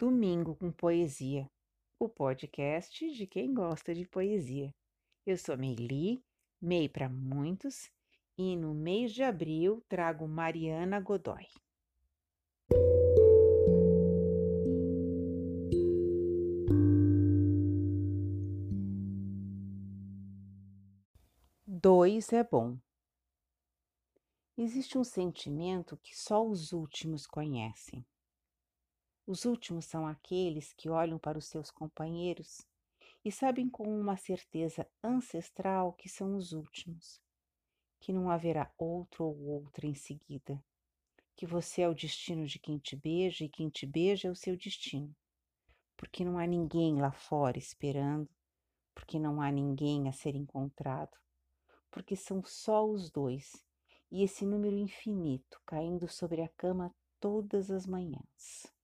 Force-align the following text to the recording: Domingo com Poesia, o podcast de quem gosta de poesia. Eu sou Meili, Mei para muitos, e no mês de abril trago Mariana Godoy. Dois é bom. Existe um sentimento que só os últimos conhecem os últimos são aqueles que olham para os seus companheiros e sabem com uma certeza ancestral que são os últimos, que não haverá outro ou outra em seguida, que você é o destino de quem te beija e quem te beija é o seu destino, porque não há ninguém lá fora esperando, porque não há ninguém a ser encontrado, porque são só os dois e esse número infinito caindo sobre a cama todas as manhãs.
Domingo 0.00 0.56
com 0.56 0.72
Poesia, 0.72 1.46
o 1.98 2.08
podcast 2.08 3.10
de 3.10 3.26
quem 3.26 3.52
gosta 3.52 3.94
de 3.94 4.08
poesia. 4.08 4.74
Eu 5.26 5.36
sou 5.36 5.58
Meili, 5.58 6.24
Mei 6.58 6.88
para 6.88 7.06
muitos, 7.06 7.92
e 8.38 8.56
no 8.56 8.72
mês 8.72 9.12
de 9.12 9.22
abril 9.22 9.84
trago 9.90 10.26
Mariana 10.26 10.98
Godoy. 11.00 11.46
Dois 21.66 22.32
é 22.32 22.42
bom. 22.42 22.78
Existe 24.56 24.96
um 24.96 25.04
sentimento 25.04 25.98
que 25.98 26.16
só 26.16 26.42
os 26.42 26.72
últimos 26.72 27.26
conhecem 27.26 28.02
os 29.30 29.44
últimos 29.44 29.84
são 29.84 30.08
aqueles 30.08 30.72
que 30.72 30.90
olham 30.90 31.16
para 31.16 31.38
os 31.38 31.46
seus 31.46 31.70
companheiros 31.70 32.66
e 33.24 33.30
sabem 33.30 33.70
com 33.70 33.84
uma 33.84 34.16
certeza 34.16 34.84
ancestral 35.04 35.92
que 35.92 36.08
são 36.08 36.34
os 36.36 36.50
últimos, 36.50 37.22
que 38.00 38.12
não 38.12 38.28
haverá 38.28 38.74
outro 38.76 39.24
ou 39.24 39.40
outra 39.40 39.86
em 39.86 39.94
seguida, 39.94 40.60
que 41.36 41.46
você 41.46 41.82
é 41.82 41.88
o 41.88 41.94
destino 41.94 42.44
de 42.44 42.58
quem 42.58 42.76
te 42.76 42.96
beija 42.96 43.44
e 43.44 43.48
quem 43.48 43.68
te 43.68 43.86
beija 43.86 44.26
é 44.26 44.30
o 44.32 44.34
seu 44.34 44.56
destino, 44.56 45.14
porque 45.96 46.24
não 46.24 46.36
há 46.36 46.44
ninguém 46.44 47.00
lá 47.00 47.12
fora 47.12 47.56
esperando, 47.56 48.28
porque 48.92 49.16
não 49.16 49.40
há 49.40 49.52
ninguém 49.52 50.08
a 50.08 50.12
ser 50.12 50.34
encontrado, 50.34 51.16
porque 51.88 52.16
são 52.16 52.42
só 52.42 52.84
os 52.84 53.12
dois 53.12 53.64
e 54.10 54.24
esse 54.24 54.44
número 54.44 54.76
infinito 54.76 55.62
caindo 55.64 56.08
sobre 56.08 56.42
a 56.42 56.48
cama 56.48 56.92
todas 57.20 57.70
as 57.70 57.86
manhãs. 57.86 58.79